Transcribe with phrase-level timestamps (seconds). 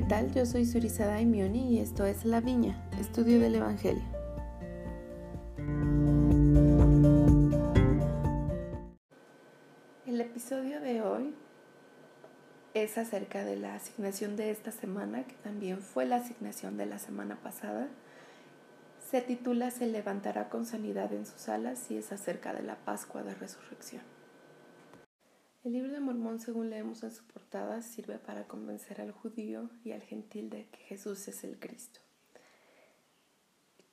[0.00, 0.32] ¿qué tal?
[0.32, 4.02] Yo soy Surizada Daimioni y esto es La Viña, estudio del Evangelio.
[10.06, 11.34] El episodio de hoy
[12.72, 16.98] es acerca de la asignación de esta semana, que también fue la asignación de la
[16.98, 17.86] semana pasada.
[19.10, 23.22] Se titula Se levantará con sanidad en sus alas y es acerca de la Pascua
[23.22, 24.19] de Resurrección.
[25.62, 29.92] El libro de Mormón, según leemos en su portada, sirve para convencer al judío y
[29.92, 32.00] al gentil de que Jesús es el Cristo.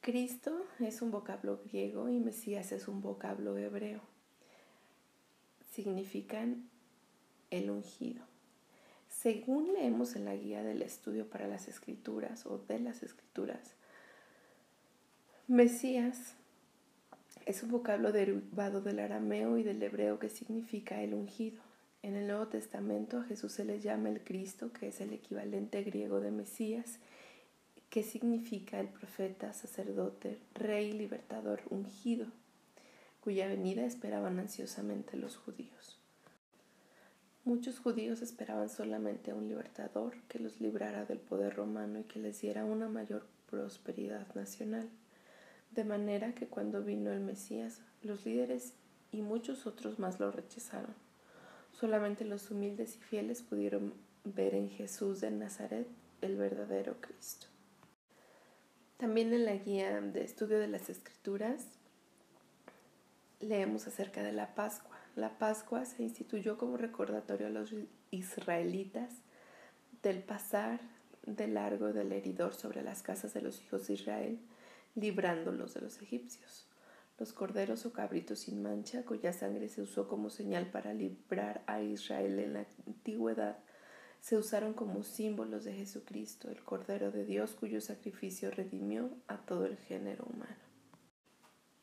[0.00, 4.00] Cristo es un vocablo griego y Mesías es un vocablo hebreo.
[5.70, 6.68] Significan
[7.50, 8.24] el ungido.
[9.08, 13.76] Según leemos en la guía del estudio para las escrituras o de las escrituras,
[15.46, 16.34] Mesías
[17.46, 21.60] es un vocablo derivado del arameo y del hebreo que significa el ungido.
[22.02, 25.82] En el Nuevo Testamento a Jesús se le llama el Cristo, que es el equivalente
[25.82, 26.98] griego de Mesías,
[27.90, 32.26] que significa el profeta, sacerdote, rey, libertador, ungido,
[33.20, 35.98] cuya venida esperaban ansiosamente los judíos.
[37.44, 42.20] Muchos judíos esperaban solamente a un libertador que los librara del poder romano y que
[42.20, 44.88] les diera una mayor prosperidad nacional.
[45.74, 48.74] De manera que cuando vino el Mesías, los líderes
[49.10, 50.94] y muchos otros más lo rechazaron.
[51.72, 55.86] Solamente los humildes y fieles pudieron ver en Jesús de Nazaret
[56.20, 57.46] el verdadero Cristo.
[58.98, 61.66] También en la guía de estudio de las Escrituras
[63.40, 64.96] leemos acerca de la Pascua.
[65.16, 67.74] La Pascua se instituyó como recordatorio a los
[68.10, 69.10] israelitas
[70.02, 70.80] del pasar
[71.26, 74.38] de largo del heridor sobre las casas de los hijos de Israel
[74.94, 76.66] librándolos de los egipcios.
[77.18, 81.80] Los corderos o cabritos sin mancha, cuya sangre se usó como señal para librar a
[81.82, 83.58] Israel en la antigüedad,
[84.20, 89.66] se usaron como símbolos de Jesucristo, el Cordero de Dios cuyo sacrificio redimió a todo
[89.66, 90.56] el género humano.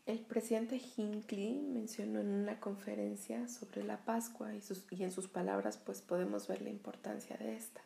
[0.06, 4.62] El presidente Hinckley mencionó en una conferencia sobre la Pascua y,
[4.92, 7.82] y en sus palabras pues podemos ver la importancia de esta.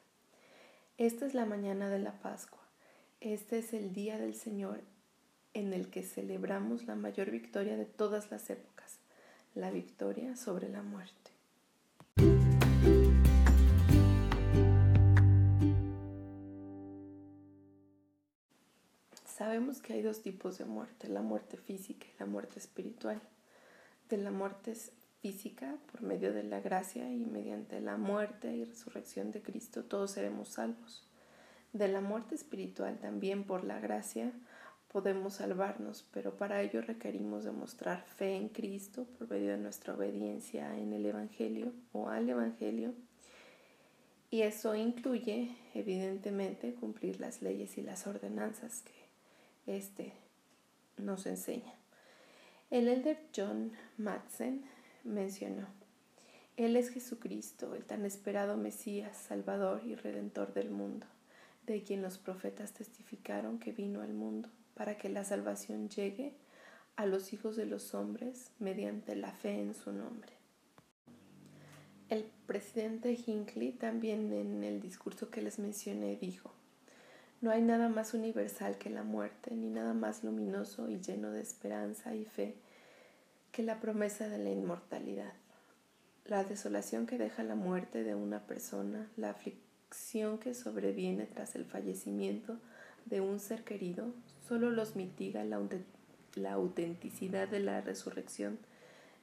[0.97, 2.61] Esta es la mañana de la Pascua.
[3.19, 4.81] Este es el día del Señor
[5.53, 8.99] en el que celebramos la mayor victoria de todas las épocas,
[9.55, 11.31] la victoria sobre la muerte.
[19.25, 23.21] Sabemos que hay dos tipos de muerte, la muerte física y la muerte espiritual.
[24.09, 24.73] De la muerte
[25.21, 30.11] física, por medio de la gracia y mediante la muerte y resurrección de Cristo, todos
[30.11, 31.07] seremos salvos.
[31.73, 34.31] De la muerte espiritual, también por la gracia,
[34.93, 40.77] podemos salvarnos, pero para ello requerimos demostrar fe en Cristo por medio de nuestra obediencia
[40.77, 42.93] en el Evangelio o al Evangelio.
[44.29, 50.13] Y eso incluye, evidentemente, cumplir las leyes y las ordenanzas que éste
[50.97, 51.73] nos enseña.
[52.69, 54.63] El elder John Madsen
[55.03, 55.65] mencionó,
[56.55, 61.07] Él es Jesucristo, el tan esperado Mesías, Salvador y Redentor del mundo,
[61.65, 66.33] de quien los profetas testificaron que vino al mundo para que la salvación llegue
[66.95, 70.31] a los hijos de los hombres mediante la fe en su nombre.
[72.09, 76.53] El presidente Hinckley también en el discurso que les mencioné dijo,
[77.41, 81.41] no hay nada más universal que la muerte, ni nada más luminoso y lleno de
[81.41, 82.55] esperanza y fe
[83.51, 85.33] que la promesa de la inmortalidad.
[86.25, 91.65] La desolación que deja la muerte de una persona, la aflicción que sobreviene tras el
[91.65, 92.59] fallecimiento
[93.05, 94.13] de un ser querido,
[94.47, 95.59] solo los mitiga la,
[96.51, 98.59] autenticidad de la resurrección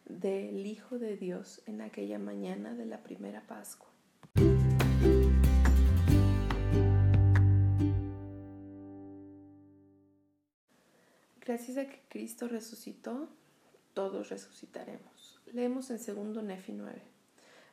[0.07, 3.89] del Hijo de Dios en aquella mañana de la primera Pascua.
[11.41, 13.29] Gracias a que Cristo resucitó,
[13.95, 15.41] todos resucitaremos.
[15.53, 17.20] Leemos en segundo Nefi 9.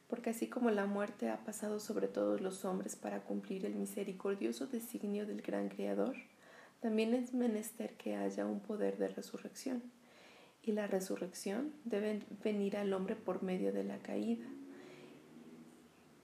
[0.08, 4.68] Porque así como la muerte ha pasado sobre todos los hombres para cumplir el misericordioso
[4.68, 6.16] designio del gran Creador,
[6.80, 9.84] también es menester que haya un poder de resurrección.
[10.64, 14.46] Y la resurrección debe venir al hombre por medio de la caída.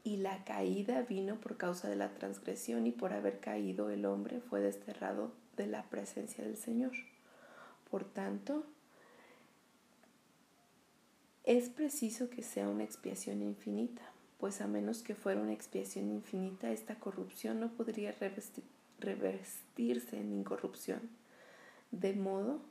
[0.03, 4.41] Y la caída vino por causa de la transgresión y por haber caído el hombre
[4.41, 6.91] fue desterrado de la presencia del Señor.
[7.89, 8.65] Por tanto,
[11.43, 14.01] es preciso que sea una expiación infinita,
[14.39, 18.63] pues a menos que fuera una expiación infinita, esta corrupción no podría revestir
[19.03, 21.01] revestirse en incorrupción,
[21.91, 22.61] de modo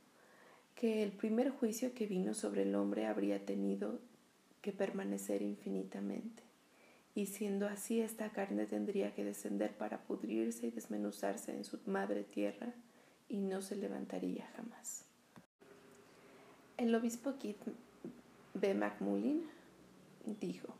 [0.74, 4.00] que el primer juicio que vino sobre el hombre habría tenido
[4.62, 6.42] que permanecer infinitamente,
[7.14, 12.24] y siendo así esta carne tendría que descender para pudrirse y desmenuzarse en su madre
[12.24, 12.72] tierra
[13.28, 15.04] y no se levantaría jamás.
[16.78, 17.58] El obispo Keith
[18.54, 18.74] B.
[18.74, 19.44] McMullin
[20.40, 20.74] dijo,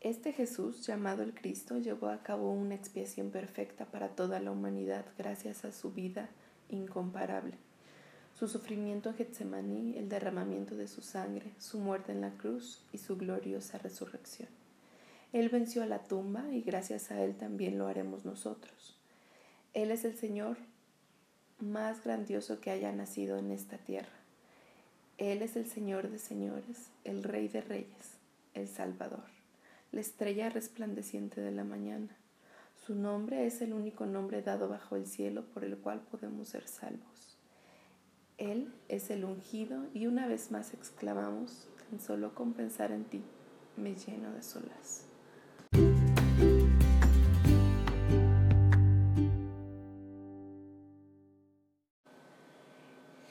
[0.00, 5.04] Este Jesús, llamado el Cristo, llevó a cabo una expiación perfecta para toda la humanidad
[5.18, 6.30] gracias a su vida
[6.68, 7.56] incomparable.
[8.38, 12.98] Su sufrimiento en Getsemaní, el derramamiento de su sangre, su muerte en la cruz y
[12.98, 14.48] su gloriosa resurrección.
[15.32, 18.96] Él venció a la tumba y gracias a Él también lo haremos nosotros.
[19.72, 20.56] Él es el Señor
[21.58, 24.23] más grandioso que haya nacido en esta tierra.
[25.18, 28.18] Él es el Señor de señores, el Rey de reyes,
[28.52, 29.26] el Salvador,
[29.92, 32.16] la estrella resplandeciente de la mañana.
[32.84, 36.66] Su nombre es el único nombre dado bajo el cielo por el cual podemos ser
[36.66, 37.38] salvos.
[38.38, 43.22] Él es el ungido y una vez más exclamamos, tan solo con pensar en ti,
[43.76, 45.13] me lleno de solaz.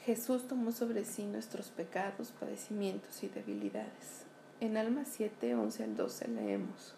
[0.04, 4.26] Jesús tomó sobre sí nuestros pecados, padecimientos y debilidades.
[4.60, 6.94] En Alma 7, 11 al 12 leemos,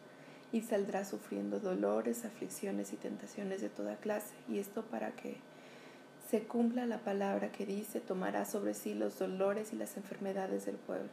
[0.50, 5.36] y saldrá sufriendo dolores, aflicciones y tentaciones de toda clase, y esto para que
[6.28, 10.74] se cumpla la palabra que dice, tomará sobre sí los dolores y las enfermedades del
[10.74, 11.10] pueblo,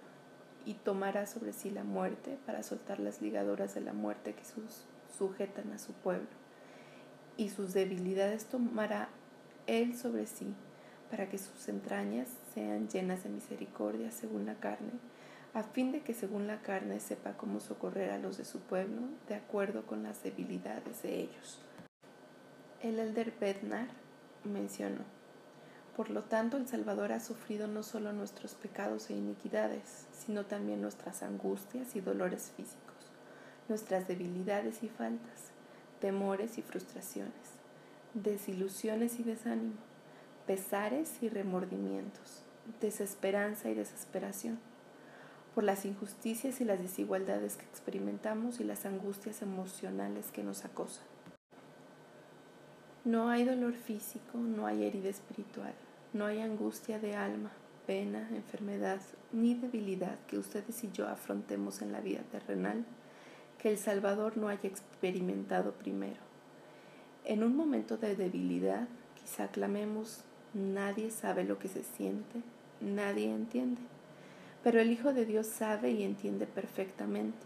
[0.65, 4.85] y tomará sobre sí la muerte para soltar las ligaduras de la muerte que sus
[5.15, 6.25] sujetan a su pueblo,
[7.37, 9.09] y sus debilidades tomará
[9.67, 10.55] él sobre sí
[11.13, 14.93] para que sus entrañas sean llenas de misericordia según la carne,
[15.53, 19.01] a fin de que según la carne sepa cómo socorrer a los de su pueblo
[19.27, 21.59] de acuerdo con las debilidades de ellos.
[22.81, 23.89] El elder Bednar
[24.43, 25.03] mencionó,
[25.95, 30.81] por lo tanto el Salvador ha sufrido no solo nuestros pecados e iniquidades, sino también
[30.81, 33.11] nuestras angustias y dolores físicos,
[33.69, 35.51] nuestras debilidades y faltas,
[36.01, 37.53] temores y frustraciones,
[38.15, 39.92] desilusiones y desánimo
[40.45, 42.43] pesares y remordimientos,
[42.81, 44.59] desesperanza y desesperación,
[45.53, 51.05] por las injusticias y las desigualdades que experimentamos y las angustias emocionales que nos acosan.
[53.05, 55.73] No hay dolor físico, no hay herida espiritual,
[56.13, 57.51] no hay angustia de alma,
[57.85, 59.01] pena, enfermedad
[59.31, 62.85] ni debilidad que ustedes y yo afrontemos en la vida terrenal
[63.57, 66.19] que el Salvador no haya experimentado primero.
[67.25, 70.23] En un momento de debilidad, quizá clamemos
[70.53, 72.41] Nadie sabe lo que se siente,
[72.79, 73.81] nadie entiende.
[74.63, 77.39] Pero el Hijo de Dios sabe y entiende perfectamente,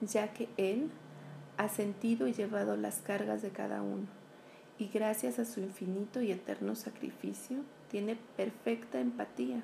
[0.00, 0.90] ya que Él
[1.56, 4.06] ha sentido y llevado las cargas de cada uno,
[4.78, 7.58] y gracias a su infinito y eterno sacrificio,
[7.90, 9.62] tiene perfecta empatía,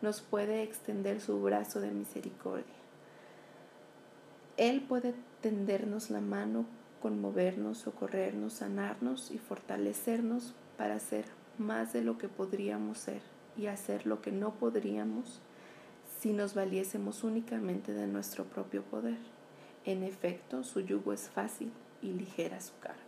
[0.00, 2.64] nos puede extender su brazo de misericordia.
[4.56, 6.64] Él puede tendernos la mano,
[7.02, 11.26] conmovernos, socorrernos, sanarnos y fortalecernos para ser
[11.58, 13.20] más de lo que podríamos ser
[13.56, 15.40] y hacer lo que no podríamos
[16.20, 19.18] si nos valiésemos únicamente de nuestro propio poder.
[19.84, 21.70] En efecto, su yugo es fácil
[22.02, 23.02] y ligera su carga.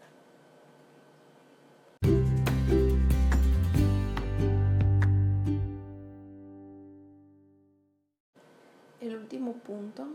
[9.01, 10.09] El último punto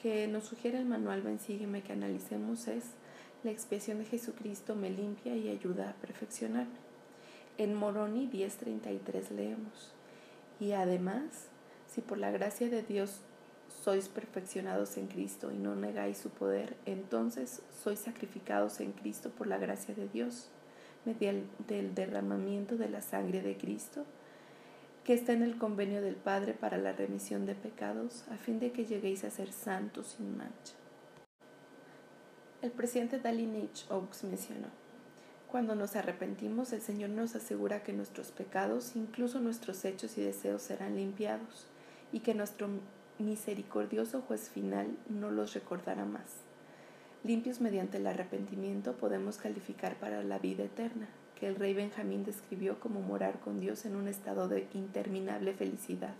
[0.00, 2.84] que nos sugiere el manual Ven Sígueme que analicemos es
[3.42, 6.83] la expiación de Jesucristo me limpia y ayuda a perfeccionarme.
[7.56, 9.94] En Moroni 10:33 leemos,
[10.58, 11.48] y además,
[11.86, 13.20] si por la gracia de Dios
[13.68, 19.46] sois perfeccionados en Cristo y no negáis su poder, entonces sois sacrificados en Cristo por
[19.46, 20.48] la gracia de Dios,
[21.04, 24.04] mediante el derramamiento de la sangre de Cristo,
[25.04, 28.72] que está en el convenio del Padre para la remisión de pecados, a fin de
[28.72, 30.74] que lleguéis a ser santos sin mancha.
[32.62, 33.92] El presidente Dallin H.
[33.92, 34.68] Oaks mencionó,
[35.54, 40.62] cuando nos arrepentimos, el Señor nos asegura que nuestros pecados, incluso nuestros hechos y deseos,
[40.62, 41.68] serán limpiados
[42.12, 42.66] y que nuestro
[43.20, 46.24] misericordioso juez final no los recordará más.
[47.22, 51.06] Limpios mediante el arrepentimiento podemos calificar para la vida eterna,
[51.38, 56.14] que el rey Benjamín describió como morar con Dios en un estado de interminable felicidad.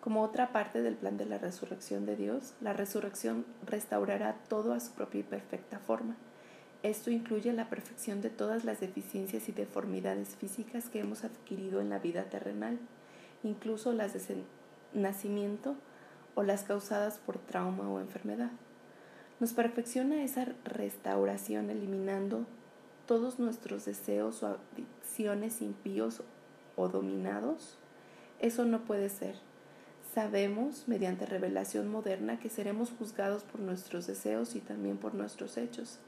[0.00, 4.80] Como otra parte del plan de la resurrección de Dios, la resurrección restaurará todo a
[4.80, 6.16] su propia y perfecta forma
[6.82, 11.90] esto incluye la perfección de todas las deficiencias y deformidades físicas que hemos adquirido en
[11.90, 12.78] la vida terrenal,
[13.42, 14.42] incluso las de
[14.94, 15.76] nacimiento
[16.34, 18.50] o las causadas por trauma o enfermedad.
[19.40, 22.46] Nos perfecciona esa restauración eliminando
[23.06, 26.22] todos nuestros deseos o adicciones impíos
[26.76, 27.76] o dominados.
[28.38, 29.36] Eso no puede ser.
[30.14, 35.98] Sabemos, mediante revelación moderna, que seremos juzgados por nuestros deseos y también por nuestros hechos,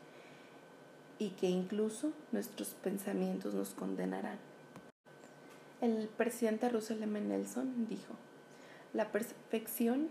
[1.19, 4.39] y que incluso nuestros pensamientos nos condenarán.
[5.81, 7.21] El presidente Russell M.
[7.21, 8.15] Nelson dijo,
[8.93, 10.09] la perfección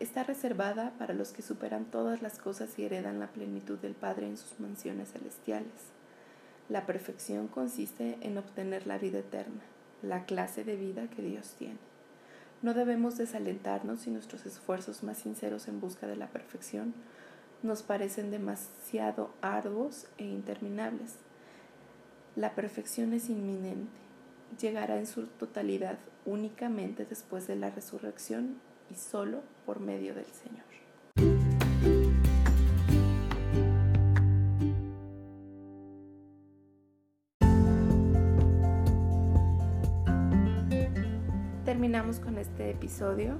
[0.00, 4.26] está reservada para los que superan todas las cosas y heredan la plenitud del Padre
[4.26, 5.90] en sus mansiones celestiales.
[6.68, 9.62] La perfección consiste en obtener la vida eterna,
[10.02, 11.78] la clase de vida que Dios tiene.
[12.62, 16.94] No debemos desalentarnos si nuestros esfuerzos más sinceros en busca de la perfección
[17.62, 21.16] nos parecen demasiado arduos e interminables.
[22.34, 23.90] La perfección es inminente,
[24.60, 30.72] llegará en su totalidad únicamente después de la resurrección y solo por medio del Señor.
[41.72, 43.38] terminamos con este episodio.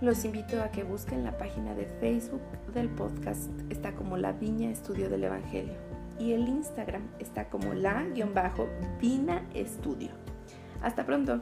[0.00, 2.42] Los invito a que busquen la página de Facebook
[2.74, 5.74] del podcast, está como La Viña Estudio del Evangelio.
[6.18, 10.10] Y el Instagram está como la-vina estudio.
[10.82, 11.40] Hasta pronto.